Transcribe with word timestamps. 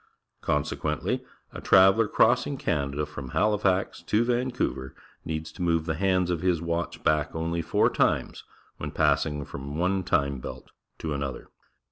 Consequently, 0.41 1.23
a 1.53 1.61
traveller 1.61 2.07
crossing 2.07 2.57
T'anada 2.57 3.05
from 3.07 3.29
Halifax 3.37 4.01
to 4.01 4.23
Vancouver 4.23 4.95
needs 5.25 5.51
to 5.51 5.61
move 5.61 5.85
the 5.85 5.93
hands 5.93 6.31
of 6.31 6.41
his 6.41 6.59
watch 6.59 7.03
back 7.03 7.35
only 7.35 7.61
four 7.61 7.87
times 7.87 8.43
when 8.77 8.89
passing 8.89 9.45
from 9.45 9.77
one 9.77 10.03
time 10.03 10.39
belt 10.39 10.71
to 10.97 11.13
another. 11.13 11.49